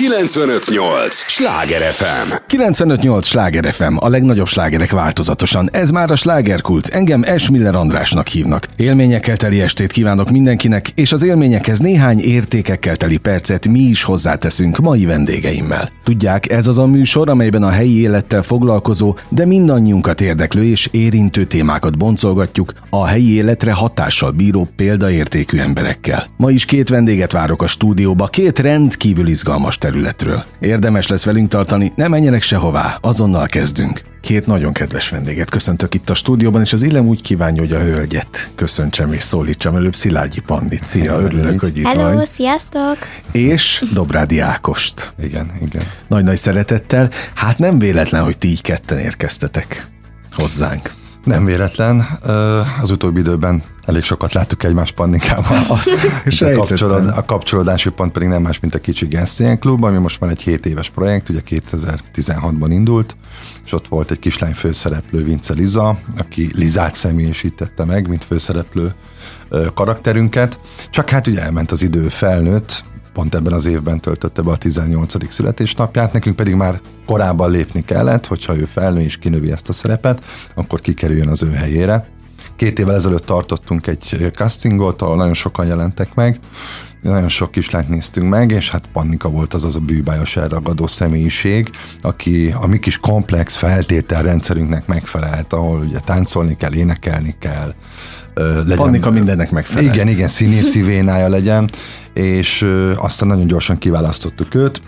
[0.00, 1.14] 958!
[1.14, 2.32] Sláger FM!
[2.46, 3.26] 958!
[3.26, 5.68] Sláger FM, a legnagyobb slágerek változatosan.
[5.72, 6.86] Ez már a slágerkult.
[6.86, 8.68] Engem Esmiller Andrásnak hívnak.
[8.76, 14.78] Élményekkel teli estét kívánok mindenkinek, és az élményekhez néhány értékekkel teli percet mi is hozzáteszünk
[14.78, 15.90] mai vendégeimmel.
[16.04, 21.44] Tudják, ez az a műsor, amelyben a helyi élettel foglalkozó, de mindannyiunkat érdeklő és érintő
[21.44, 26.26] témákat boncolgatjuk a helyi életre hatással bíró példaértékű emberekkel.
[26.36, 30.44] Ma is két vendéget várok a stúdióba, két rendkívül izgalmas területről.
[30.60, 34.02] Érdemes lesz velünk tartani, ne menjenek sehová, azonnal kezdünk.
[34.20, 37.78] Két nagyon kedves vendéget köszöntök itt a stúdióban, és az illem úgy kívánja, hogy a
[37.78, 40.84] hölgyet köszöntsem és szólítsam előbb Szilágyi Pandit.
[40.84, 42.26] Szia, örülök, hogy itt Hello, vagy.
[42.26, 42.96] sziasztok!
[43.32, 45.12] És Dobrádi Ákost.
[45.22, 45.82] Igen, igen.
[46.08, 47.10] Nagy-nagy szeretettel.
[47.34, 49.86] Hát nem véletlen, hogy ti így ketten érkeztetek
[50.32, 50.98] hozzánk.
[51.24, 52.00] Nem véletlen.
[52.80, 55.64] Az utóbbi időben elég sokat láttuk egymás pannikában.
[55.68, 59.98] Azt a, kapcsolód, a kapcsolódási pont pedig nem más, mint a Kicsi Gesztélyen Klub, ami
[59.98, 63.16] most már egy 7 éves projekt, ugye 2016-ban indult,
[63.64, 68.94] és ott volt egy kislány főszereplő, Vince Liza, aki Lizát személyisítette meg, mint főszereplő
[69.74, 70.60] karakterünket.
[70.90, 75.32] Csak hát ugye elment az idő, felnőtt, pont ebben az évben töltötte be a 18.
[75.32, 80.24] születésnapját, nekünk pedig már korábban lépni kellett, hogyha ő felnő és kinövi ezt a szerepet,
[80.54, 82.08] akkor kikerüljön az ő helyére.
[82.56, 86.40] Két évvel ezelőtt tartottunk egy castingot, ahol nagyon sokan jelentek meg,
[87.02, 91.70] nagyon sok kislányt néztünk meg, és hát Pannika volt az az a bűbájos elragadó személyiség,
[92.02, 97.74] aki a mi kis komplex feltételrendszerünknek megfelelt, ahol ugye táncolni kell, énekelni kell,
[98.34, 99.84] legyen, Pannika mindennek megfelel.
[99.84, 101.70] igen, igen, színészi vénája legyen,
[102.14, 104.82] és aztán nagyon gyorsan kiválasztottuk őt.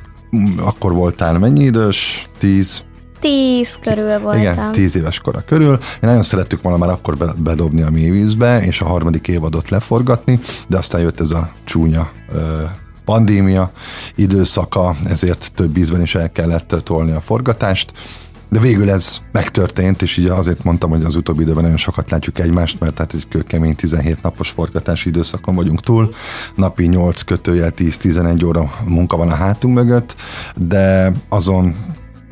[0.56, 2.28] Akkor voltál mennyi idős?
[2.38, 2.82] Tíz?
[3.22, 4.40] Tíz körül voltam.
[4.40, 5.78] Igen, tíz éves kora körül.
[6.00, 10.40] Mi nagyon szerettük volna már akkor be- bedobni a mélyvízbe, és a harmadik évadot leforgatni,
[10.66, 12.10] de aztán jött ez a csúnya
[13.04, 13.70] pandémia
[14.14, 17.92] időszaka, ezért több ízben is el kellett tolni a forgatást.
[18.48, 22.38] De végül ez megtörtént, és ugye azért mondtam, hogy az utóbbi időben nagyon sokat látjuk
[22.38, 26.14] egymást, mert tehát egy kőkemény 17 napos forgatási időszakon vagyunk túl.
[26.56, 30.14] Napi 8 kötőjel 10-11 óra munka van a hátunk mögött,
[30.56, 31.74] de azon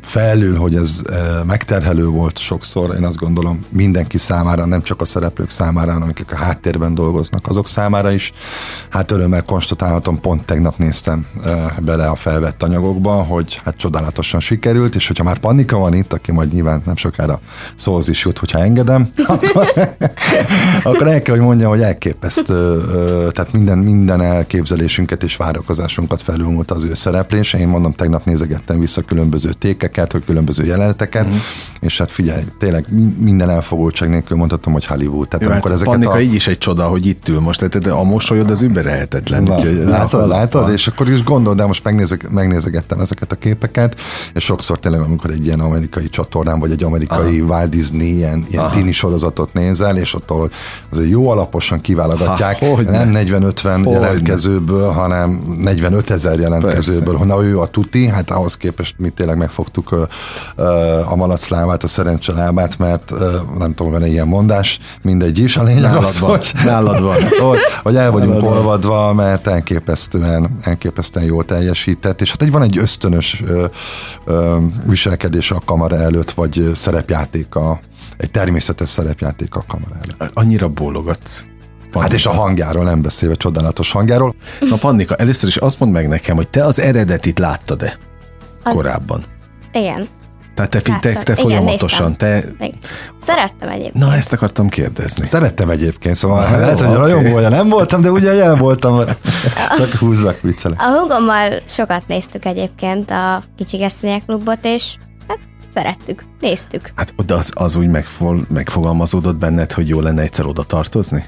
[0.03, 5.05] felül, hogy ez e, megterhelő volt sokszor, én azt gondolom mindenki számára, nem csak a
[5.05, 8.33] szereplők számára, hanem akik a háttérben dolgoznak, azok számára is.
[8.89, 14.95] Hát örömmel konstatálhatom, pont tegnap néztem e, bele a felvett anyagokba, hogy hát csodálatosan sikerült,
[14.95, 17.41] és hogyha már Pannika van itt, aki majd nyilván nem sokára
[17.75, 19.73] szóhoz is jut, hogyha engedem, akkor,
[20.83, 22.85] akkor el kell, hogy mondjam, hogy elképesztő,
[23.33, 27.59] tehát minden, minden elképzelésünket és várakozásunkat felülmúlt az ő szereplése.
[27.59, 29.53] Én mondom, tegnap nézegettem vissza különböző
[29.91, 31.37] tékeket, vagy különböző jeleneteket, mm.
[31.81, 35.29] és hát figyelj, tényleg mi- minden elfogultság nélkül mondhatom, hogy Hollywood.
[35.29, 36.21] Tehát Jó, amikor hát ezeket Pannika a...
[36.21, 38.63] így is egy csoda, hogy itt ül most, tehát a mosolyod az
[39.59, 40.73] úgyhogy- látod, látod, van.
[40.73, 44.01] és akkor is gondold, de most megnézek, megnézegettem ezeket a képeket,
[44.35, 47.49] és sokszor tényleg, amikor egy ilyen amerikai csatornán, vagy egy amerikai Aha.
[47.49, 50.31] Walt Disney ilyen, ilyen tini sorozatot nézel, és ott
[50.91, 53.91] azért jó alaposan kiválogatják, Ha, nem 40-50 Hogyne.
[53.91, 59.37] jelentkezőből, hanem 45 ezer jelentkezőből, hogy na ő a tuti, hát ahhoz képest mi tényleg
[59.37, 60.03] megfogtuk ö, ö,
[61.05, 63.13] a malaclábát, a szerencselábát, mert
[63.59, 67.17] nem tudom, van ilyen mondás, mindegy is, a lényeg Nálad az, van, hogy, nálad van.
[67.41, 68.57] hogy, hogy el vagyunk Nálad van.
[68.57, 73.65] olvadva, mert elképesztően, elképesztően jól teljesített, és hát egy van egy ösztönös ö,
[74.25, 77.81] ö, viselkedés a kamera előtt, vagy szerepjátéka,
[78.17, 80.31] egy természetes szerepjáték a kamera előtt.
[80.35, 81.45] Annyira bólogat.
[82.01, 84.35] Hát és a hangjáról nem beszélve, csodálatos hangjáról.
[84.61, 87.99] Na Pannika, először is azt mondd meg nekem, hogy te az eredetit láttad-e
[88.63, 89.25] Az- korábban?
[89.73, 90.09] Igen.
[90.55, 92.45] Tehát te, fi- te, te Igen, folyamatosan, te...
[92.59, 92.75] Még.
[93.21, 93.95] Szerettem egyébként.
[93.95, 95.27] Na, ezt akartam kérdezni.
[95.27, 99.01] Szerettem egyébként, szóval Ah, lehet, hogy rajongója nem voltam, de ugye jelen voltam,
[99.79, 100.81] csak húzzak viccelek.
[100.81, 104.95] A húgommal sokat néztük egyébként a Kicsi Gesztenyek klubot, és
[105.29, 105.39] hát
[105.69, 106.91] szerettük, néztük.
[106.95, 111.25] Hát de az, az úgy megfol, megfogalmazódott benned, hogy jó lenne egyszer oda tartozni?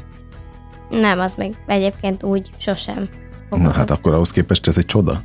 [0.91, 3.09] Nem, az még egyébként úgy sosem.
[3.51, 3.77] Na fogadott.
[3.77, 5.21] hát akkor ahhoz képest ez egy csoda,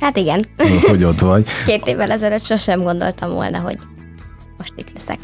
[0.00, 0.44] hát igen.
[0.86, 1.48] hogy ott vagy.
[1.66, 3.78] Két évvel ezelőtt sosem gondoltam volna, hogy
[4.58, 5.18] most itt leszek.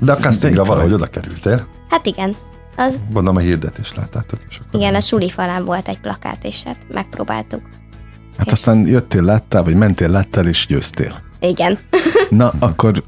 [0.00, 1.66] De a castingra valahogy oda kerültél.
[1.88, 2.36] Hát igen.
[2.76, 4.40] Az, Gondolom a hirdetést láttátok.
[4.48, 7.60] És akkor igen, a suli falán volt egy plakát, és hát megpróbáltuk.
[8.36, 11.20] Hát aztán jöttél, láttál, vagy mentél, láttál, és győztél.
[11.40, 11.78] Igen.
[12.30, 13.02] Na, akkor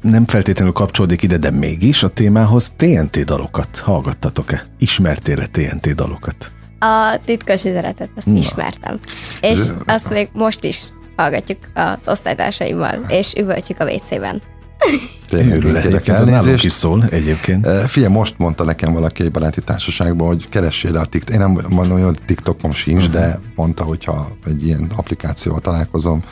[0.00, 4.66] nem feltétlenül kapcsolódik ide, de mégis a témához TNT dalokat hallgattatok-e?
[4.78, 6.52] Ismertél-e TNT dalokat?
[6.84, 8.38] A titkos üzenetet azt Na.
[8.38, 8.98] ismertem.
[9.40, 10.82] És Ez- azt még most is
[11.16, 14.42] hallgatjuk az osztálytársaimmal, és üvöltjük a WC-ben.
[15.28, 16.70] Tényleg nálunk is elnézést.
[16.70, 17.66] szól egyébként.
[17.66, 21.34] Eh, Figyelj, most mondta nekem valaki egy baráti társaságban, hogy keressél a TikTok.
[21.34, 23.12] Én nem mondom, hogy TikTokom sincs, Mhm.
[23.12, 26.22] de mondta, hogy ha egy ilyen applikációval találkozom,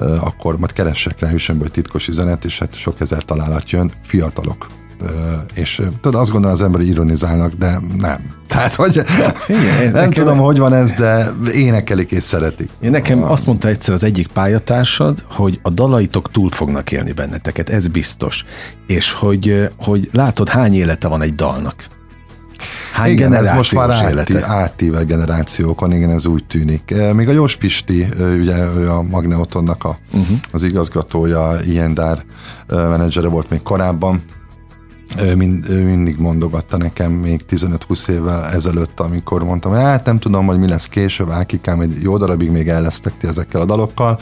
[0.00, 4.66] eh, akkor majd keressek rá, hogy titkos üzenet, és hát sok ezer találat jön, fiatalok.
[5.54, 8.18] És tudod, azt gondolom az ember, ironizálnak, de nem.
[8.48, 9.02] Tehát, hogy
[9.34, 12.70] Figyelj, nem nekem- tudom, hogy van ez, de énekelik és szeretik.
[12.80, 17.68] Én nekem azt mondta egyszer az egyik pályatársad, hogy a dalaitok túl fognak élni benneteket,
[17.68, 18.44] ez biztos.
[18.86, 21.74] És hogy, hogy látod, hány élete van egy dalnak.
[22.92, 24.46] Hány igen, ez most már átti, élete.
[24.46, 26.94] áttível generációkon, igen, ez úgy tűnik.
[27.14, 28.06] Még a Jós Pisti,
[28.40, 30.36] ugye ő a Magneotonnak a, uh-huh.
[30.52, 32.24] az igazgatója, Iendár
[32.68, 34.22] eh, menedzsere volt még korábban,
[35.18, 40.18] ő, mind, ő mindig mondogatta nekem még 15-20 évvel ezelőtt, amikor mondtam, hogy hát nem
[40.18, 43.64] tudom, hogy mi lesz később, Ákikám, egy jó darabig még el lesztek ti ezekkel a
[43.64, 44.18] dalokkal.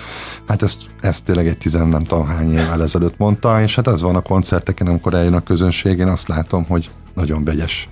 [0.48, 4.02] Hát ezt, ezt tényleg egy tizen nem tudom hány évvel ezelőtt mondta, és hát ez
[4.02, 7.88] van a koncerteken, amikor eljön a közönség, én azt látom, hogy nagyon vegyes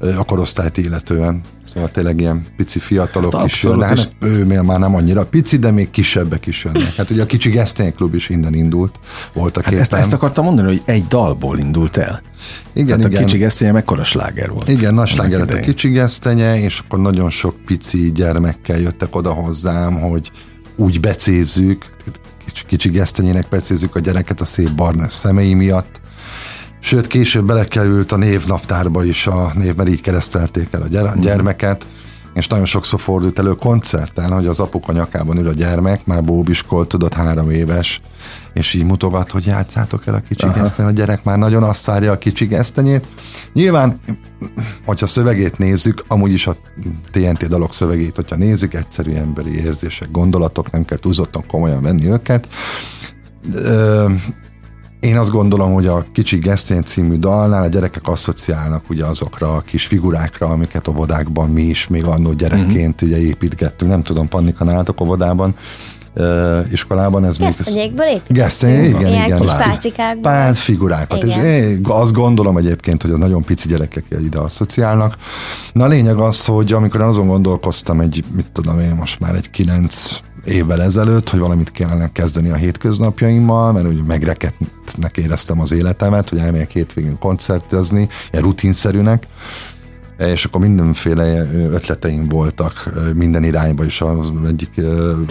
[0.00, 1.42] a korosztályt illetően.
[1.74, 3.92] Szóval tényleg ilyen pici fiatalok Hát is jönnek.
[3.92, 6.94] és- Hát ő még már nem annyira pici, de még kisebbek is jönnek.
[6.94, 8.98] Hát ugye a kicsi Gesztény klub is innen indult,
[9.32, 12.22] voltak Hát ezt, ezt akartam mondani, hogy egy dalból indult el.
[12.72, 13.22] igen, Tehát igen.
[13.22, 14.68] a kicsi geszténye mekkora sláger volt.
[14.68, 19.32] Igen, nagy sláger lett a kicsi gesztenye, és akkor nagyon sok pici gyermekkel jöttek oda
[19.32, 20.30] hozzám, hogy
[20.76, 21.90] úgy becézzük,
[22.46, 26.00] kicsi, kicsi gesztenyének becézzük a gyereket a szép barna szemei miatt.
[26.80, 31.20] Sőt, később belekerült a névnaptárba is a név, mert így keresztelték el a Mhm.
[31.20, 31.86] gyermeket,
[32.34, 36.86] és nagyon sokszor fordult elő koncerten, hogy az apuka nyakában ül a gyermek, már bóbiskol,
[36.86, 38.00] tudod, három éves,
[38.54, 42.12] és így mutogat, hogy játszátok el a kicsi gesztenyét, a gyerek már nagyon azt várja
[42.12, 43.06] a kicsi gesztenyét.
[43.52, 44.00] Nyilván,
[44.84, 46.56] hogyha szövegét nézzük, amúgy is a
[47.10, 52.48] TNT dalok szövegét, hogyha nézzük, egyszerű emberi érzések, gondolatok, nem kell túlzottan komolyan venni őket.
[55.06, 59.60] Én azt gondolom, hogy a Kicsi Gesztény című dalnál a gyerekek asszociálnak ugye azokra a
[59.60, 63.90] kis figurákra, amiket óvodákban mi is még annó gyerekként ugye építgettünk.
[63.90, 65.56] Nem tudom, Pannika nálatok óvodában,
[66.14, 67.48] ö, iskolában ez még...
[67.48, 68.38] Gesztenyékből építettünk.
[68.38, 69.40] Gesztenye, igen, Ilyen igen.
[69.40, 70.22] kis pálcikákból.
[70.22, 71.22] Pált figurákat.
[71.22, 71.44] És Igen.
[71.44, 75.16] én azt gondolom egyébként, hogy a nagyon pici gyerekek ide asszociálnak.
[75.72, 79.34] Na a lényeg az, hogy amikor én azon gondolkoztam egy, mit tudom én, most már
[79.34, 85.72] egy kilenc évvel ezelőtt, hogy valamit kellene kezdeni a hétköznapjaimmal, mert úgy megrekedtnek éreztem az
[85.72, 89.26] életemet, hogy elmegyek hétvégén koncertezni, ilyen rutinszerűnek,
[90.18, 94.80] és akkor mindenféle ötleteim voltak minden irányba, és az egyik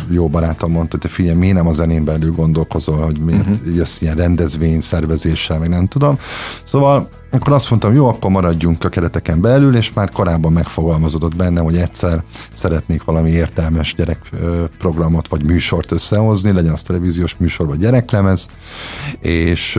[0.09, 3.75] jó barátom mondta, hogy figyelj, miért nem a zenén belül gondolkozol, hogy miért uh-huh.
[3.75, 6.17] jössz ilyen rendezvény szervezéssel, meg nem tudom.
[6.63, 11.63] Szóval akkor azt mondtam, jó, akkor maradjunk a kereteken belül, és már korábban megfogalmazódott bennem,
[11.63, 12.23] hogy egyszer
[12.53, 18.49] szeretnék valami értelmes gyerekprogramot vagy műsort összehozni, legyen az televíziós műsor vagy gyereklemez,
[19.19, 19.75] és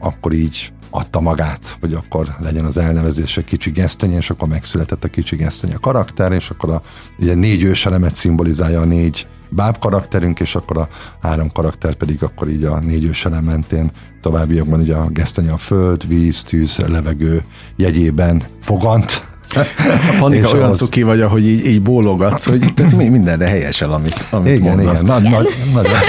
[0.00, 5.08] akkor így adta magát, hogy akkor legyen az elnevezése kicsi gesztenye, és akkor megszületett a
[5.08, 6.82] kicsi gesztenye karakter, és akkor a
[7.18, 10.88] ugye négy őselemet szimbolizálja a négy báb karakterünk, és akkor a
[11.22, 13.90] három karakter pedig akkor így a négy őselem mentén
[14.20, 17.42] továbbiakban ugye a gesztenye a föld, víz, tűz, levegő
[17.76, 22.72] jegyében fogant, A panika olyan az- cuki vagy, ahogy így, így bólogatsz, hogy
[23.10, 25.02] mindenre helyesel, amit, amit Igen, mondasz.
[25.02, 25.38] igen, na, na,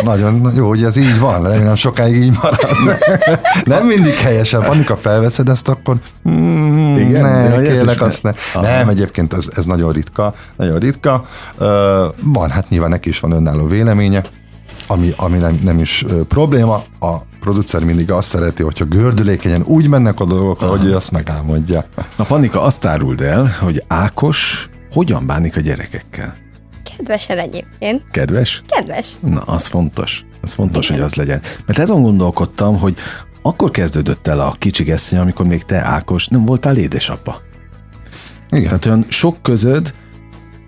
[0.03, 2.97] nagyon, nagyon jó, hogy ez így van, remélem sokáig így marad.
[3.65, 5.95] Nem mindig helyesen, Panika felveszed ezt, akkor
[6.29, 7.21] mm, Igen?
[7.21, 8.31] ne, kérlek azt ne.
[8.53, 8.61] Aha.
[8.65, 11.25] Nem, egyébként ez, ez nagyon ritka, nagyon ritka.
[11.57, 14.21] Ö, van, hát nyilván neki is van önálló véleménye,
[14.87, 16.81] ami, ami nem, nem is ö, probléma.
[16.99, 17.15] A
[17.47, 21.85] producer mindig azt szereti, hogyha gördülékenyen úgy mennek a dolgok, ahogy ő azt megálmodja.
[22.15, 26.37] Na Panika, azt áruld el, hogy Ákos hogyan bánik a gyerekekkel?
[26.83, 28.03] Kedvesen egyébként.
[28.11, 28.61] Kedves?
[28.67, 29.17] Kedves.
[29.19, 30.25] Na, az fontos.
[30.41, 31.41] Az fontos, hogy az legyen.
[31.65, 32.95] Mert azon gondolkodtam, hogy
[33.41, 37.41] akkor kezdődött el a kicsi gesztenye, amikor még te, Ákos, nem voltál édesapa.
[38.49, 38.63] Igen.
[38.63, 39.93] Tehát olyan sok közöd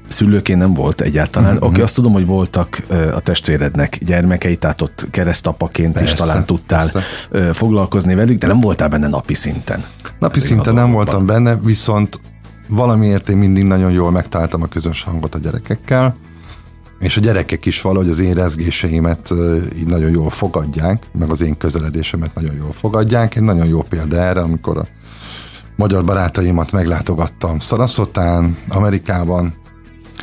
[0.09, 1.53] szülőként nem volt egyáltalán.
[1.53, 6.15] Mhm, Oké, okay, azt tudom, hogy voltak a testvérednek gyermekei, tehát ott keresztapaként is Persze,
[6.15, 7.53] talán tudtál persze.
[7.53, 9.83] foglalkozni velük, de nem voltál benne napi szinten.
[10.19, 12.19] Napi szinten nem voltam benne, viszont
[12.67, 16.15] valamiért én mindig nagyon jól megtaláltam a közös hangot a gyerekekkel,
[16.99, 19.29] és a gyerekek is valahogy az én rezgéseimet
[19.77, 23.35] így nagyon jól fogadják, meg az én közeledésemet nagyon jól fogadják.
[23.35, 24.87] Egy nagyon jó példa erre, amikor a
[25.75, 29.53] magyar barátaimat meglátogattam Szaraszotán, Amerikában,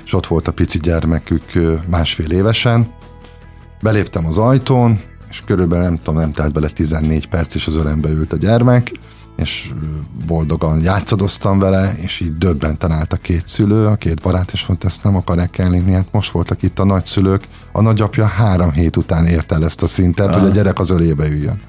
[0.06, 1.52] és ott volt a pici gyermekük
[1.86, 2.86] másfél évesen.
[3.82, 8.08] Beléptem az ajtón, és körülbelül nem tudom, nem telt bele 14 perc, és az ölembe
[8.08, 8.92] ült a gyermek,
[9.36, 9.70] és
[10.26, 14.86] boldogan játszadoztam vele, és így döbbenten állt a két szülő, a két barát, és mondta,
[14.86, 19.26] ezt nem akarják elnézni, hát most voltak itt a nagyszülők, a nagyapja három hét után
[19.26, 20.38] ért el ezt a szintet, Aha.
[20.38, 21.60] hogy a gyerek az ölébe üljön.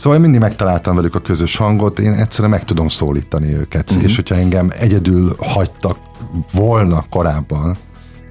[0.00, 4.04] Szóval én mindig megtaláltam velük a közös hangot, én egyszerűen meg tudom szólítani őket, uh-huh.
[4.04, 5.96] és hogyha engem egyedül hagytak
[6.52, 7.76] volna korábban,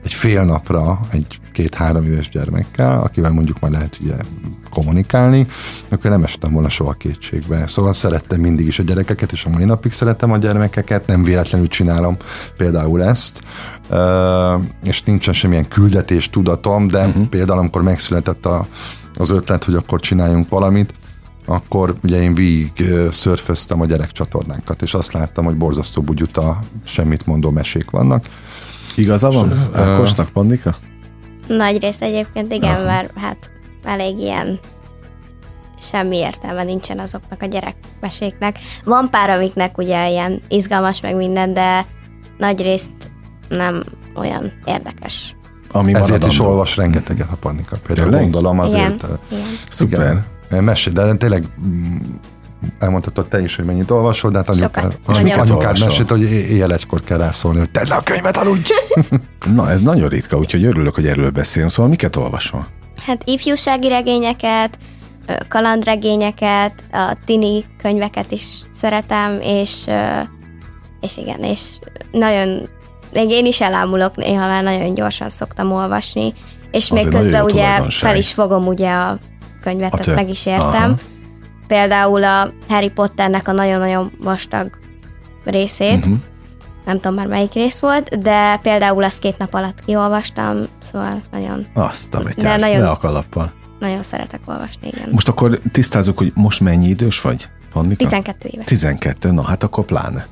[0.04, 4.16] egy fél napra egy két-három éves gyermekkel, akivel mondjuk már lehet ugye
[4.70, 5.48] kommunikálni,
[5.90, 7.68] akkor nem estem volna soha kétségbe.
[7.68, 11.68] Szóval szerettem mindig is a gyerekeket, és a mai napig szeretem a gyermekeket, nem véletlenül
[11.68, 12.18] csinálom
[12.58, 13.42] például ezt,
[14.84, 17.28] és nincsen semmilyen küldetés tudatom, de uh-huh.
[17.28, 18.68] például amikor megszületett a,
[19.16, 20.94] az ötlet, hogy akkor csináljunk valamit,
[21.50, 22.72] akkor ugye én végig
[23.12, 28.26] szörföztem a gyerekcsatornánkat, és azt láttam, hogy borzasztó bugyuta, semmit mondó mesék vannak.
[28.96, 29.70] Igaza van?
[29.74, 30.76] Ákosnak, Pannika?
[31.48, 32.86] Nagy rész egyébként igen, Aha.
[32.86, 33.50] mert hát
[33.84, 34.60] elég ilyen
[35.82, 38.58] semmi értelme nincsen azoknak a gyerekmeséknek.
[38.84, 41.86] Van pár, amiknek ugye ilyen izgalmas meg minden, de
[42.38, 43.12] nagy részt
[43.50, 43.84] nem
[44.16, 45.36] olyan érdekes.
[45.72, 47.78] Ami Ezért is olvas rengeteget a Pannika.
[47.88, 48.24] Például Tényleg?
[48.24, 49.04] gondolom azért.
[49.04, 49.44] Igen, igen.
[49.70, 50.00] Szuper.
[50.00, 51.98] Igen, mesé, de tényleg mm,
[52.80, 54.98] elmondhatod te is, hogy mennyit olvasol, de hát anyukád,
[55.38, 58.72] anyukád mesélt, hogy éjjel egykor kell rászólni, hogy tedd le a könyvet, aludj!
[59.56, 61.72] Na, ez nagyon ritka, úgyhogy örülök, hogy erről beszélünk.
[61.72, 62.68] Szóval miket olvasol?
[63.06, 64.78] Hát ifjúsági regényeket,
[65.48, 69.86] kalandregényeket, a tini könyveket is szeretem, és,
[71.02, 71.62] és igen, és
[72.12, 72.70] nagyon,
[73.14, 76.34] még én is elámulok, néha már nagyon gyorsan szoktam olvasni,
[76.72, 79.20] és Azért még közben ugye fel is fogom ugye a
[79.62, 80.84] könyvet, tehát meg is értem.
[80.84, 80.96] Aha.
[81.68, 84.70] Például a Harry Potternek a nagyon-nagyon vastag
[85.44, 86.18] részét, uh-huh.
[86.86, 91.68] nem tudom már melyik rész volt, de például azt két nap alatt kiolvastam, szóval nagyon...
[91.74, 93.54] Azt a de nagyon, le a kalappal.
[93.80, 95.10] Nagyon szeretek olvasni, igen.
[95.12, 98.04] Most akkor tisztázunk, hogy most mennyi idős vagy, Pannika?
[98.04, 98.66] 12 éves.
[98.66, 100.28] 12, na hát akkor pláne.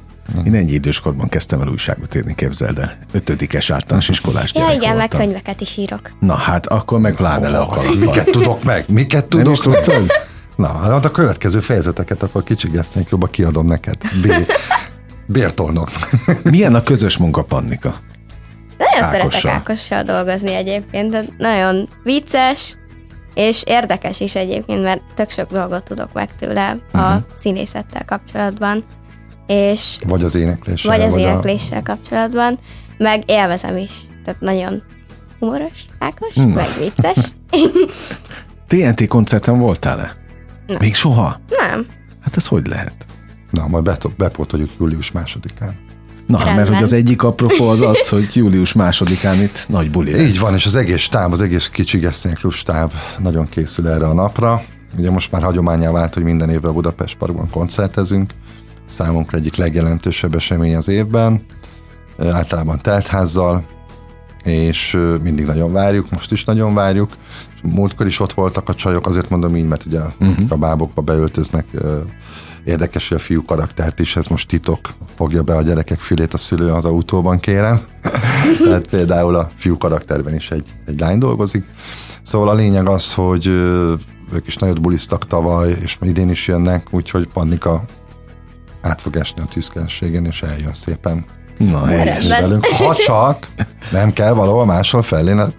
[0.46, 2.98] Én ennyi időskorban kezdtem el újságot írni, képzeld el.
[3.12, 4.98] Ötödikes általános iskolás Ja, igen, voltam.
[4.98, 6.12] meg könyveket is írok.
[6.20, 7.82] Na hát, akkor meg pláne le a.
[8.00, 8.86] Miket tudok meg?
[8.88, 9.46] Miket tudok?
[9.46, 10.06] Nem is tudtad?
[10.56, 13.96] Na, hát a következő fejezeteket akkor kicsigesztenék, kiadom neked.
[14.22, 14.32] B.
[15.26, 15.90] Bértolnok.
[16.44, 17.96] Milyen a közös munka, Pannika?
[18.78, 19.30] Nagyon Ákossal.
[19.30, 22.78] szeretek Ákossal dolgozni egyébként, de nagyon vicces,
[23.34, 27.12] és érdekes is egyébként, mert tök sok dolgot tudok meg tőle uh-huh.
[27.12, 27.24] a mhm.
[27.36, 28.84] színészettel kapcsolatban.
[29.48, 30.98] És vagy az énekléssel.
[30.98, 31.84] Vagy az vagy énekléssel a...
[31.84, 32.60] kapcsolatban,
[32.98, 33.92] meg élvezem is.
[34.24, 34.84] Tehát nagyon
[35.40, 36.46] humoros Ákos, Na.
[36.46, 37.36] meg vicces.
[38.68, 40.16] TNT koncerten voltál-e?
[40.68, 40.78] Nem.
[40.80, 41.40] Még soha?
[41.50, 41.86] Nem.
[42.22, 43.06] Hát ez hogy lehet?
[43.52, 45.76] Na, majd bepótoljuk július másodikán.
[46.28, 46.56] Na, Rendben.
[46.56, 50.22] mert hogy az egyik apropó az az, hogy július másodikán itt nagy buli lesz.
[50.22, 54.14] Így van, és az egész stáb, az egész kicsi Gesztény stáb nagyon készül erre a
[54.14, 54.62] napra.
[54.98, 58.34] Ugye most már hagyományá vált, hogy minden évben Budapest Parkban koncertezünk.
[58.88, 61.46] Számunkra egyik legjelentősebb esemény az évben.
[62.18, 63.64] Általában teltházzal,
[64.44, 67.10] és mindig nagyon várjuk, most is nagyon várjuk.
[67.64, 70.46] Múltkor is ott voltak a csajok, azért mondom így, mert ugye uh-huh.
[70.50, 71.66] a bábokba beöltöznek,
[72.64, 76.38] érdekes, hogy a fiú karaktert is, ez most titok, fogja be a gyerekek fülét a
[76.38, 77.80] szülő az autóban, kérem.
[78.64, 81.66] Tehát például a fiú karakterben is egy, egy lány dolgozik.
[82.22, 83.48] Szóval a lényeg az, hogy
[84.34, 87.84] ők is nagyot bulisztak tavaly, és idén is jönnek, úgyhogy Pannika
[88.88, 91.26] át fog esni a tűzkerességen, és eljön szépen
[91.58, 91.86] Na,
[92.28, 92.66] velünk.
[92.66, 93.48] Ha csak
[93.92, 95.02] nem kell valahol máshol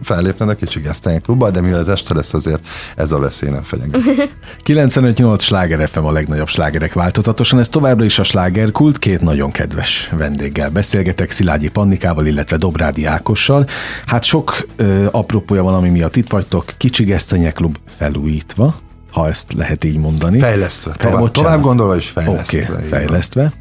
[0.03, 2.67] fellépned a kicsi Gesztenyi klubba, de mivel ez este lesz, azért
[2.97, 4.01] ez a veszély nem fenyeget.
[4.67, 10.11] 95-8 sláger FM a legnagyobb slágerek változatosan, ez továbbra is a slágerkult, két nagyon kedves
[10.17, 13.67] vendéggel beszélgetek, Szilágyi Pannikával, illetve Dobrádi Ákossal.
[14.07, 18.75] Hát sok ö, apropója van, ami miatt itt vagytok, Kicsi Gesztenye klub felújítva,
[19.19, 20.39] ha ezt lehet így mondani.
[20.39, 20.93] Fejlesztve.
[20.93, 22.69] Tovább, tovább gondolva is fejlesztve.
[22.73, 23.53] Okay, fejlesztve.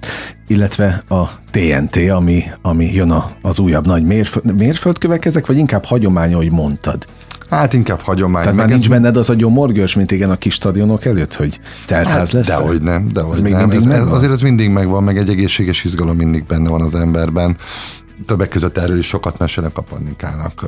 [0.48, 5.86] Illetve a TNT, ami, ami jön a, az újabb nagy mérföld, mérföldkövek ezek, vagy inkább
[5.86, 7.08] hagyomány, ahogy mondtad?
[7.50, 8.42] Hát inkább hagyomány.
[8.42, 8.88] Tehát meg nincs ez...
[8.88, 12.48] benned az a gyomorgős, mint igen a kis stadionok előtt, hogy teltház hát, lesz?
[12.48, 13.68] Dehogy nem, dehogy ez még nem.
[13.68, 17.58] Mindig ez, azért az mindig megvan, meg egy egészséges izgalom mindig benne van az emberben.
[18.26, 20.66] Többek között erről is sokat mesélnek a pannikának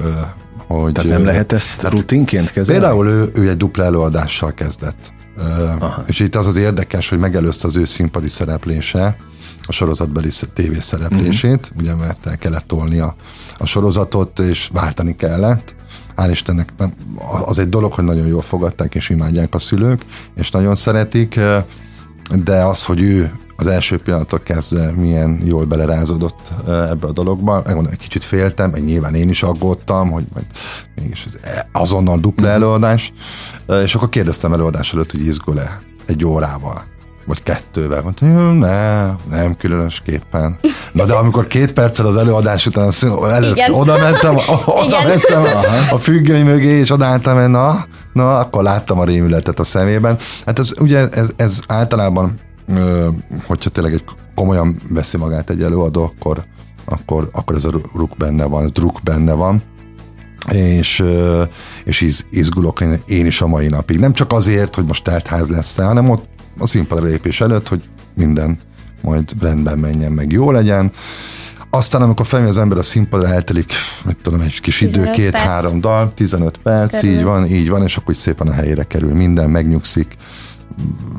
[0.76, 2.82] hogy, Tehát nem lehet ezt hát rutinként kezelni?
[2.82, 5.14] Például ő, ő egy dupla előadással kezdett.
[5.80, 6.04] Aha.
[6.08, 9.18] És itt az az érdekes, hogy megelőzte az ő színpadi szereplése,
[9.68, 11.82] a sorozatbeli tévés szereplését, uh-huh.
[11.82, 13.16] ugye mert el kellett tolni a,
[13.58, 15.76] a sorozatot, és váltani kellett.
[16.18, 16.94] Hál' Istennek nem,
[17.46, 21.40] az egy dolog, hogy nagyon jól fogadták és imádják a szülők, és nagyon szeretik,
[22.44, 27.62] de az, hogy ő az első pillanatok kezdve milyen jól belerázódott ebbe a dologba.
[27.66, 30.46] Megmondom, egy kicsit féltem, meg nyilván én is aggódtam, hogy majd
[30.96, 31.28] mégis
[31.72, 32.56] azonnal dupla mhm.
[32.56, 33.14] előadás,
[33.84, 36.84] és akkor kérdeztem előadás előtt, hogy izgul-e egy órával.
[37.26, 38.02] vagy kettővel.
[38.02, 40.60] Mondta, "Hm, nem, nem különösképpen.
[40.92, 42.92] Na de amikor két perccel az előadás után
[43.32, 43.74] előtt Igen.
[43.74, 44.36] oda mentem,
[44.84, 45.08] oda Igen.
[45.08, 45.44] mentem
[45.92, 50.18] a, függöny mögé, és odaálltam, hogy na, na, akkor láttam a rémületet a szemében.
[50.46, 52.40] Hát ez ugye, ez, ez általában,
[53.46, 54.04] hogyha tényleg egy
[54.36, 56.46] komolyan veszi magát egy előadó, akkor,
[56.86, 59.64] akkor, akkor ez a ruk benne van, ez druk benne van
[60.48, 61.04] és,
[61.84, 64.00] és iz, izgulok én, én is a mai napig.
[64.00, 66.26] Nem csak azért, hogy most teltház lesz hanem ott
[66.58, 67.82] a színpadra lépés előtt, hogy
[68.16, 68.60] minden
[69.02, 70.92] majd rendben menjen, meg jó legyen.
[71.70, 73.74] Aztán, amikor felmegy az ember a színpadra, eltelik,
[74.06, 75.18] mit tudom, egy kis idő, 15 perc.
[75.20, 77.16] két-három dal, 15 perc, Körül.
[77.16, 80.16] így van, így van, és akkor úgy szépen a helyére kerül minden, megnyugszik,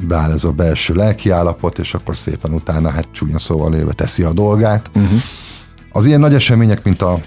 [0.06, 4.32] beáll ez a belső lelkiállapot, és akkor szépen utána, hát csúnya szóval élve teszi a
[4.32, 4.90] dolgát.
[4.94, 5.20] Uh-huh.
[5.92, 7.18] Az ilyen nagy események, mint a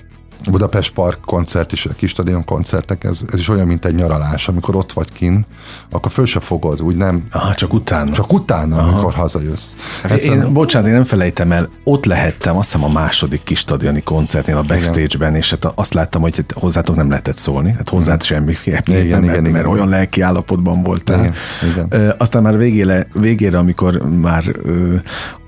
[0.49, 4.47] Budapest Park koncert is, a kis stadion koncertek, ez, ez is olyan, mint egy nyaralás,
[4.47, 5.45] amikor ott vagy kin,
[5.89, 8.11] akkor föl se fogod, úgy nem, Aha, csak utána.
[8.11, 8.87] csak utána, Aha.
[8.87, 9.75] amikor hazajössz.
[10.01, 14.01] Hát én, bocsánat, én nem felejtem el, ott lehettem, azt hiszem a második kis stadioni
[14.01, 18.23] koncertnél, a backstage-ben, és hát azt láttam, hogy hát hozzátok nem lehetett szólni, hát hozzád
[18.23, 21.19] semmi Igen, nem igen, lehet, igen, mert olyan lelki állapotban voltál.
[21.19, 21.33] Igen,
[21.71, 21.87] igen.
[21.89, 24.95] Ö, aztán már végére, végére amikor már ö,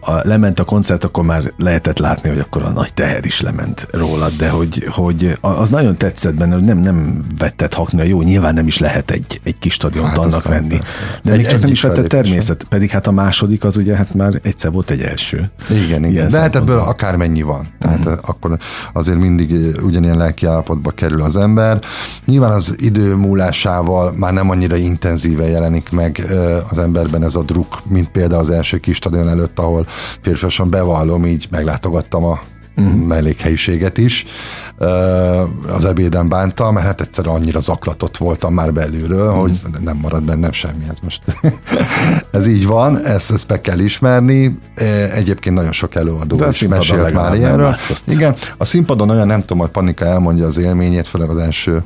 [0.06, 3.88] a, lement a koncert, akkor már lehetett látni, hogy akkor a nagy teher is lement
[3.92, 8.22] rólad, de hogy, hogy a- az nagyon tetszett benne, hogy nem, nem vetted hakni, jó,
[8.22, 10.68] nyilván nem is lehet egy, egy kis stadiont Hát annak venni.
[10.78, 11.00] persze.
[11.24, 14.14] De Egy- még csak nem is vetted természet, pedig hát a második az ugye hát
[14.14, 15.50] már egyszer volt egy első.
[15.70, 16.12] Igen, igen.
[16.12, 17.68] Ilyen De hát ebből akármennyi van.
[17.80, 18.14] Tehát mm.
[18.22, 18.58] akkor
[18.94, 21.80] azért mindig eh, ugyanilyen lelki állapotba kerül az ember.
[22.26, 27.44] Nyilván az idő múlásával már nem annyira intenzíven jelenik meg eh, az emberben ez a
[27.44, 29.88] druk, mint például az első kis stadion előtt, ahol
[30.22, 32.40] férfiasan bevallom, így meglátogattam a
[32.78, 32.96] uh-huh.
[32.96, 34.26] mellékhelyiséget is.
[35.68, 39.42] Az ebéden bántam, mert hát egyszer annyira zaklatott voltam már belülről, uh-huh.
[39.42, 41.22] hogy nem marad bennem semmi, ez most
[42.32, 44.60] ez így van, ezt, ezt be kell ismerni.
[45.14, 47.76] Egyébként nagyon sok előadó De is mesélt már ilyenről.
[48.08, 51.84] Igen, a színpadon olyan, nem tudom, hogy Panika elmondja az élményét, főleg az első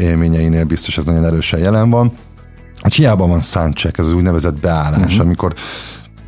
[0.00, 2.12] élményeinél biztos ez nagyon erősen jelen van,
[2.80, 5.20] hogy hiába van soundcheck, ez az úgynevezett beállás, uh-huh.
[5.20, 5.54] amikor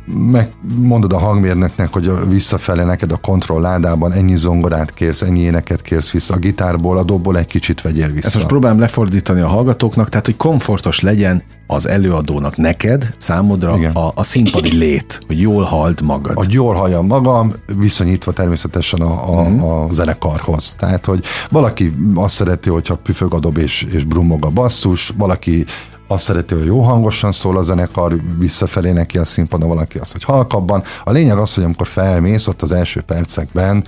[0.05, 6.33] megmondod a hangmérnöknek, hogy visszafele neked a kontrollládában ennyi zongorát kérsz, ennyi éneket kérsz vissza,
[6.33, 8.25] a gitárból, a dobból egy kicsit vegyél vissza.
[8.25, 13.91] Ezt most próbálom lefordítani a hallgatóknak, tehát hogy komfortos legyen az előadónak neked, számodra Igen.
[13.91, 16.37] a, a színpadi lét, hogy jól halld magad.
[16.37, 19.83] a jól halljam magam, viszonyítva természetesen a, a, uh-huh.
[19.83, 20.75] a zenekarhoz.
[20.77, 25.65] Tehát, hogy valaki azt szereti, hogyha püfög a dob és, és brummog a basszus, valaki
[26.07, 30.23] azt szereti, hogy jó hangosan szól a zenekar, visszafelé neki a színpadon, valaki az, hogy
[30.23, 30.83] halkabban.
[31.03, 33.83] A lényeg az, hogy amikor felmész ott az első percekben,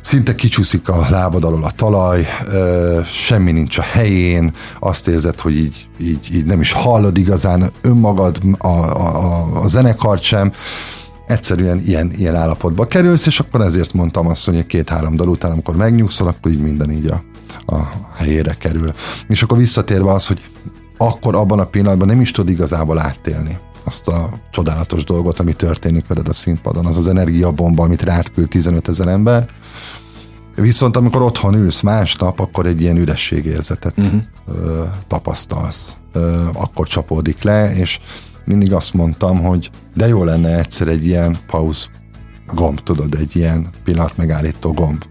[0.00, 5.56] szinte kicsúszik a lábad alól a talaj, ö, semmi nincs a helyén, azt érzed, hogy
[5.56, 10.52] így, így, így nem is hallod igazán önmagad, a, a, a, zenekart sem,
[11.26, 15.76] egyszerűen ilyen, ilyen állapotba kerülsz, és akkor ezért mondtam azt, hogy két-három dal után, amikor
[15.76, 17.22] megnyugszol, akkor így minden így a,
[17.74, 18.92] a helyére kerül.
[19.28, 20.40] És akkor visszatérve az, hogy
[20.98, 23.58] akkor abban a pillanatban nem is tud igazából áttélni
[23.88, 28.48] azt a csodálatos dolgot, ami történik veled a színpadon, az az energiabomba, amit rád küld
[28.48, 29.48] 15 ezer ember.
[30.54, 34.22] Viszont amikor otthon ülsz másnap, akkor egy ilyen ürességérzetet uh-huh.
[34.46, 35.96] ö, tapasztalsz.
[36.12, 37.98] Ö, akkor csapódik le, és
[38.44, 41.90] mindig azt mondtam, hogy de jó lenne egyszer egy ilyen pauz
[42.54, 45.04] gomb, tudod, egy ilyen pillanat megállító gomb.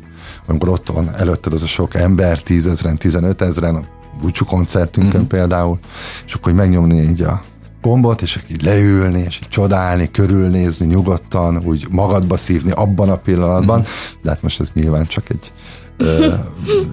[0.48, 3.88] Amikor ott van előtted az a sok ember, tízezren, tizenötezren,
[4.22, 5.28] búcsú koncertünkön uh-huh.
[5.28, 5.80] például,
[6.26, 7.42] és akkor megnyomni így a
[7.82, 13.80] gombot, és így leülni, és így csodálni, körülnézni nyugodtan, úgy magadba szívni abban a pillanatban,
[13.80, 13.94] uh-huh.
[14.22, 15.52] de hát most ez nyilván csak egy
[15.98, 16.34] ö,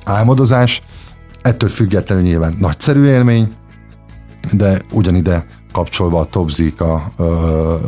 [0.04, 0.82] álmodozás.
[1.42, 3.54] Ettől függetlenül nyilván nagyszerű élmény,
[4.52, 7.24] de ugyanide kapcsolva a Topzik a ö,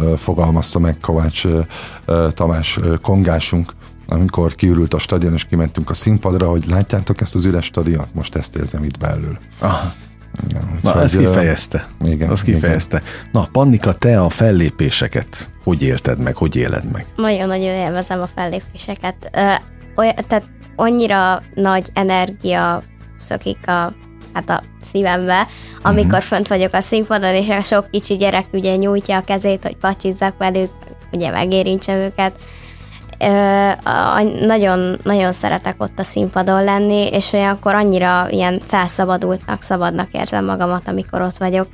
[0.01, 3.72] ö, fogalmazta meg Kovács ö, Tamás ö, kongásunk,
[4.09, 8.14] amikor kiürült a stadion, és kimentünk a színpadra, hogy látjátok ezt az üres stadiont?
[8.14, 9.38] Most ezt érzem itt belül.
[9.59, 9.92] Aha.
[10.49, 11.87] Igen, Na, ez kifejezte.
[12.05, 13.03] igen, Az kifejezte.
[13.33, 17.07] Na, Pannika, te a fellépéseket hogy élted meg, hogy éled meg?
[17.16, 19.31] Nagyon-nagyon élvezem a fellépéseket.
[19.33, 19.53] Ö,
[19.97, 20.45] Olyan, tehát
[20.77, 22.83] annyira nagy energia
[23.16, 23.92] szökik a,
[24.33, 25.47] hát a szívembe,
[25.83, 26.23] amikor uh-huh.
[26.23, 30.38] fönt vagyok a színpadon, és a sok kicsi gyerek ugye nyújtja a kezét, hogy pacsizzak
[30.38, 30.71] velük,
[31.12, 32.38] ugye megérintsem őket.
[33.85, 40.44] A, nagyon, nagyon szeretek ott a színpadon lenni, és olyankor annyira ilyen felszabadultnak, szabadnak érzem
[40.44, 41.68] magamat, amikor ott vagyok.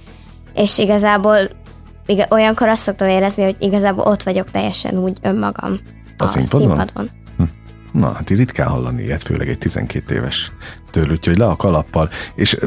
[0.55, 1.39] És igazából
[2.07, 5.79] iga, olyankor azt szoktam érezni, hogy igazából ott vagyok teljesen úgy önmagam
[6.19, 6.69] A színpadon?
[6.69, 7.11] színpadon.
[7.93, 10.53] Na, hát ritkán hallani ilyet, főleg egy 12 éves
[10.93, 12.11] tőle, úgyhogy le a kalappal.
[12.35, 12.59] És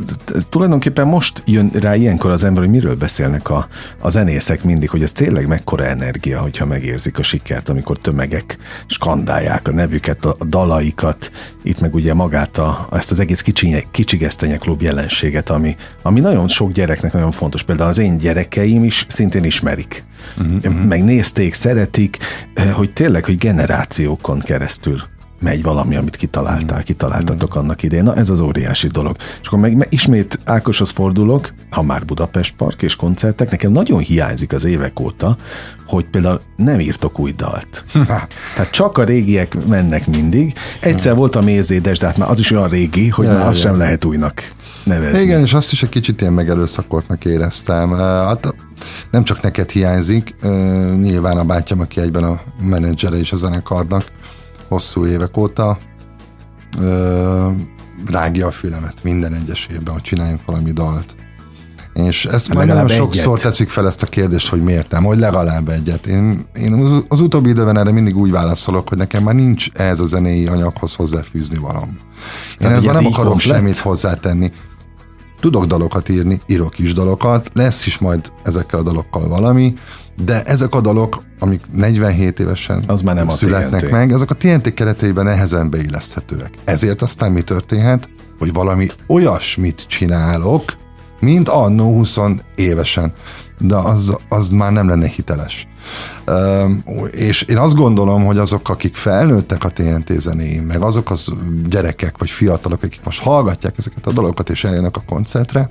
[0.49, 3.67] tulajdonképpen most jön rá ilyenkor az ember, hogy miről beszélnek a,
[3.99, 8.57] a zenészek mindig, hogy ez tényleg mekkora energia, hogyha megérzik a sikert, amikor tömegek
[8.87, 11.31] skandálják a nevüket, a, a dalaikat,
[11.63, 16.47] itt meg ugye magát a, ezt az egész kicsi, kicsigesztenye klub jelenséget, ami, ami nagyon
[16.47, 17.63] sok gyereknek nagyon fontos.
[17.63, 20.03] Például az én gyerekeim is szintén ismerik.
[20.37, 20.73] Uh-huh.
[20.73, 22.17] Megnézték, szeretik,
[22.53, 25.01] eh, hogy tényleg, hogy generációkon keresztül
[25.45, 28.03] megy valami, amit kitaláltál, kitaláltatok annak idején.
[28.03, 29.15] Na ez az óriási dolog.
[29.41, 33.99] És akkor meg, meg ismét Ákoshoz fordulok, ha már Budapest Park és koncertek, nekem nagyon
[33.99, 35.37] hiányzik az évek óta,
[35.87, 37.85] hogy például nem írtok új dalt.
[38.55, 40.53] Tehát csak a régiek mennek mindig.
[40.79, 43.63] Egyszer volt a mézédes, de hát már az is olyan régi, hogy ja, már azt
[43.63, 43.69] ja.
[43.69, 44.53] sem lehet újnak
[44.83, 45.19] nevezni.
[45.19, 47.91] Igen, és azt is egy kicsit ilyen megerőszakoltnak éreztem.
[47.97, 48.53] Hát
[49.11, 50.35] nem csak neked hiányzik,
[51.01, 54.11] nyilván a bátyám, aki egyben a menedzsere és a zenekarnak,
[54.67, 55.77] hosszú évek óta
[56.79, 57.49] ö,
[58.05, 61.15] rágja a fülemet minden egyes évben, hogy csináljunk valami dalt.
[61.93, 65.69] És ezt már nagyon sokszor teszik fel ezt a kérdést, hogy miért nem, hogy legalább
[65.69, 66.05] egyet.
[66.07, 70.05] Én, én az utóbbi időben erre mindig úgy válaszolok, hogy nekem már nincs ez a
[70.05, 71.99] zenéi anyaghoz hozzáfűzni valam.
[72.59, 73.55] Én ezzel nem akarok komplet?
[73.55, 74.51] semmit hozzátenni.
[75.45, 79.73] Tudok dalokat írni, írok is dalokat, lesz is majd ezekkel a dalokkal valami,
[80.25, 84.33] de ezek a dalok, amik 47 évesen az már nem születnek a meg, ezek a
[84.33, 86.53] TNT kereteiben nehezen beilleszthetőek.
[86.63, 90.63] Ezért aztán mi történhet, hogy valami olyasmit csinálok,
[91.19, 92.17] mint annó 20
[92.55, 93.13] évesen.
[93.59, 95.67] De az, az már nem lenne hiteles.
[97.11, 101.27] És én azt gondolom, hogy azok, akik felnőttek a TNT zenéjén, meg azok az
[101.67, 105.69] gyerekek vagy fiatalok, akik most hallgatják ezeket a dolgokat és eljönnek a koncertre,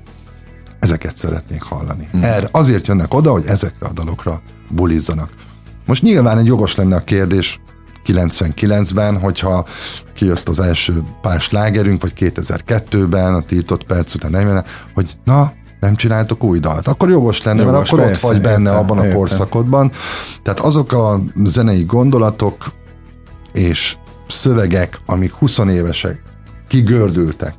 [0.78, 2.08] ezeket szeretnék hallani.
[2.16, 2.22] Mm.
[2.22, 5.30] Erre azért jönnek oda, hogy ezekre a dalokra bulizzanak.
[5.86, 7.60] Most nyilván egy jogos lenne a kérdés
[8.06, 9.66] 99-ben, hogyha
[10.14, 14.64] kijött az első pár slágerünk, vagy 2002-ben, a tiltott perc után 40
[14.94, 16.88] hogy na, nem csináltok új dalt.
[16.88, 19.16] Akkor jogos lenne, jogos, mert akkor persze, ott vagy benne értem, abban a értem.
[19.16, 19.90] korszakodban.
[20.42, 22.72] Tehát azok a zenei gondolatok
[23.52, 23.96] és
[24.28, 26.22] szövegek, amik 20 évesek,
[26.68, 27.54] kigördültek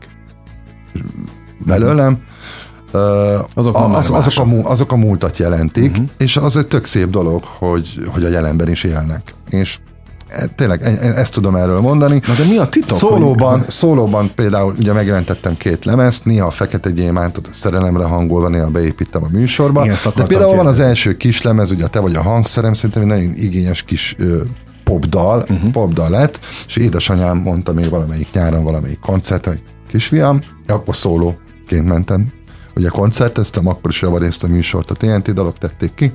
[1.66, 2.24] belőlem,
[3.54, 6.06] azok, az, azok, a, azok a múltat jelentik, uh-huh.
[6.18, 9.34] és az egy tök szép dolog, hogy, hogy a jelenben is élnek.
[9.50, 9.80] És
[10.56, 12.22] tényleg e, e, ezt tudom erről mondani.
[12.28, 12.98] Na de mi a titok?
[12.98, 13.70] Szólóban, hogy...
[13.70, 19.24] szólóban például ugye megjelentettem két lemezt, néha a Fekete Gyémántot a szerelemre hangolva, néha beépítem
[19.24, 19.84] a műsorba.
[19.84, 20.58] Igen, de például kérdezni.
[20.58, 24.16] van az első kis lemez, ugye Te vagy a hangszerem, szerintem egy nagyon igényes kis
[24.84, 25.72] popdal, uh-huh.
[25.72, 32.34] popdal lett, és édesanyám mondta még valamelyik nyáron, valamelyik koncerten, hogy kisfiam, akkor szólóként mentem
[32.76, 36.12] ugye koncerteztem, akkor is javarészt a műsort, a TNT dalok tették ki.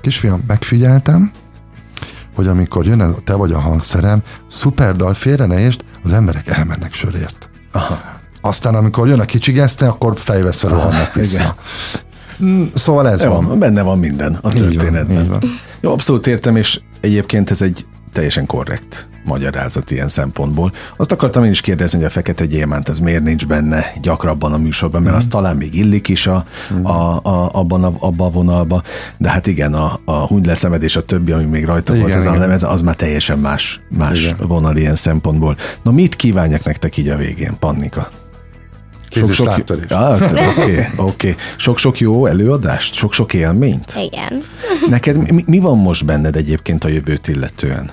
[0.00, 1.30] Kisfiam, megfigyeltem,
[2.34, 6.48] hogy amikor jön a te vagy a hangszerem, szuper dal, félre ne est, az emberek
[6.48, 7.50] elmennek sörért.
[7.72, 8.00] Aha.
[8.40, 11.56] Aztán amikor jön a kicsi geszte, akkor fejveszve rohannak vissza.
[12.38, 12.50] Igen.
[12.50, 13.58] Mm, szóval ez Jó, van.
[13.58, 15.10] Benne van minden a történetben.
[15.10, 15.40] Így van, így van.
[15.80, 20.72] Jó, abszolút értem, és egyébként ez egy teljesen korrekt magyarázat ilyen szempontból.
[20.96, 24.58] Azt akartam én is kérdezni, hogy a fekete gyémánt ez miért nincs benne gyakrabban a
[24.58, 25.18] műsorban, mert mm.
[25.18, 26.44] az talán még illik is a,
[26.74, 26.84] mm.
[26.84, 28.82] a, a, abban, a, abban a vonalban,
[29.18, 32.16] de hát igen, a, a hunyd leszemed és a többi, ami még rajta igen, volt
[32.16, 32.36] ez igen.
[32.36, 34.36] a lemez, az már teljesen más, más igen.
[34.46, 35.56] vonal ilyen szempontból.
[35.82, 38.08] Na mit kívánjak nektek így a végén, Pannika?
[39.14, 39.46] Sok-sok
[39.88, 40.20] ah,
[40.58, 41.34] Oké, oké.
[41.56, 42.94] Sok-sok jó előadást?
[42.94, 43.94] Sok-sok élményt?
[43.96, 44.42] Igen.
[44.88, 47.90] Neked mi, mi van most benned egyébként a jövőt illetően?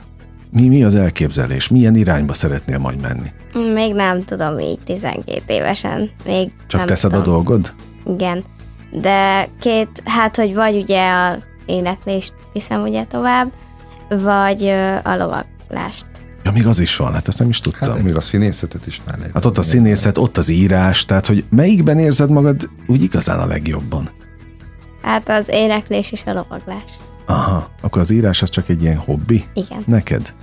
[0.51, 1.67] Mi, mi az elképzelés?
[1.67, 3.31] Milyen irányba szeretnél majd menni?
[3.73, 6.09] Még nem tudom így 12 évesen.
[6.25, 7.25] Még Csak nem teszed tudom.
[7.25, 7.73] a dolgod?
[8.05, 8.43] Igen.
[8.91, 13.51] De két, hát hogy vagy ugye a éneklést viszem ugye tovább,
[14.09, 14.63] vagy
[15.03, 16.05] a lovaglást.
[16.43, 17.93] Ja, még az is van, hát ezt nem is tudtam.
[17.93, 19.33] Hát még a színészetet is már lehet.
[19.33, 23.45] Hát ott a színészet, ott az írás, tehát hogy melyikben érzed magad úgy igazán a
[23.45, 24.09] legjobban?
[25.01, 26.91] Hát az éneklés és a lovaglás.
[27.29, 29.43] Aha, akkor az írás az csak egy ilyen hobbi?
[29.53, 29.83] Igen.
[29.87, 30.33] Neked?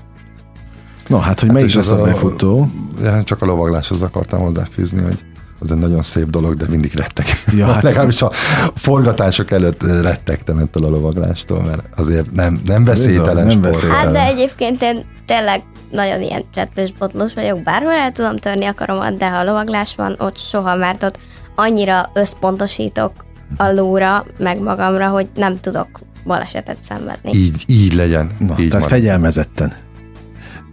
[1.06, 2.68] No, hát, hogy hát melyik az a befutó?
[3.02, 5.24] Ja, csak a lovagláshoz akartam hozzáfűzni, hogy
[5.58, 7.26] az egy nagyon szép dolog, de mindig rettek.
[7.56, 8.30] Ja, hát Legalábbis a
[8.74, 14.04] forgatások előtt rettegtem ettől a lovaglástól, mert azért nem, nem veszélytelen nem veszélytelen.
[14.04, 18.74] Hát de egyébként én tényleg nagyon ilyen csetlős botlós vagyok, bárhol el tudom törni a
[18.74, 21.18] karomat, de ha a lovaglás van, ott soha, mert ott
[21.54, 23.12] annyira összpontosítok
[23.56, 27.30] a lóra, meg magamra, hogy nem tudok balesetet szenvedni.
[27.34, 28.30] Így, így legyen.
[28.38, 29.72] Na, így tehát fegyelmezetten.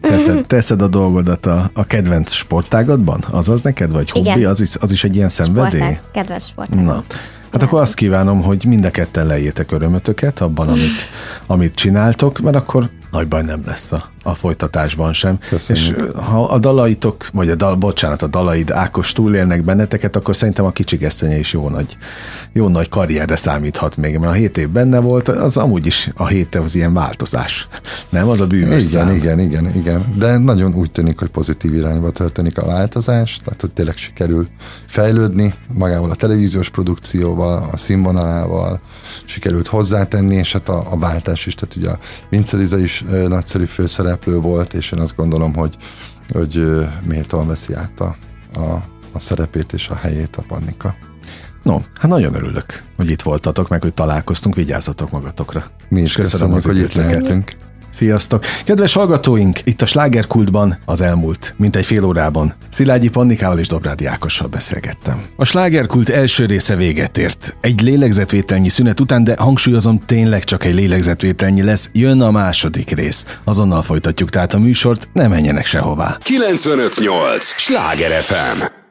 [0.02, 3.24] Teszed, teszed a dolgodat a, a kedvenc sportágadban?
[3.32, 4.46] Az az neked, vagy hobbi?
[4.46, 5.80] Az is, az is egy ilyen szenvedély?
[5.80, 6.84] Sportág, kedvenc sportág.
[6.84, 7.04] Na,
[7.52, 11.08] hát akkor azt kívánom, hogy mind a ketten lejétek örömötöket abban, amit,
[11.48, 15.38] amit csináltok, mert akkor nagy baj nem lesz a, a folytatásban sem.
[15.50, 15.98] Köszönjük.
[15.98, 20.66] És ha a dalaitok, vagy a dal, bocsánat, a dalaid Ákos túlélnek benneteket, akkor szerintem
[20.66, 21.98] a kicsi gesztenye is jó nagy,
[22.54, 26.28] jó nagy karrierre számíthat még, mert a 7 év benne volt, az amúgy is a
[26.28, 27.68] 7 év az ilyen változás.
[28.10, 29.16] Nem, az a bűnös Igen, szám.
[29.16, 30.14] igen, igen, igen.
[30.18, 34.48] De nagyon úgy tűnik, hogy pozitív irányba történik a változás, tehát hogy tényleg sikerül
[34.88, 38.82] fejlődni magával a televíziós produkcióval, a színvonalával,
[39.26, 42.00] sikerült hozzátenni, és hát a, a váltás is, tehát ugye a
[42.30, 45.76] Vince Liza is nagyszerű főszereplő volt, és én azt gondolom, hogy,
[46.32, 46.66] hogy
[47.02, 48.16] méltóan veszi át a,
[48.54, 50.96] a, a szerepét és a helyét a Pannika.
[51.64, 55.66] No, hát nagyon örülök, hogy itt voltatok, meg hogy találkoztunk, vigyázzatok magatokra.
[55.90, 57.56] Mi is köszönöm, az hogy itt lehetünk.
[57.94, 58.46] Sziasztok!
[58.64, 62.54] Kedves hallgatóink, itt a slágerkultban az elmúlt, mint egy fél órában.
[62.70, 65.24] Szilágyi Pannikával és Dobrádi Ákossal beszélgettem.
[65.36, 67.56] A slágerkult első része véget ért.
[67.62, 73.26] Egy lélegzetvételnyi szünet után, de hangsúlyozom, tényleg csak egy lélegzetvételnyi lesz, jön a második rész.
[73.44, 76.18] Azonnal folytatjuk tehát a műsort, ne menjenek sehová.
[76.22, 77.46] 958!
[77.46, 78.83] Sláger FM!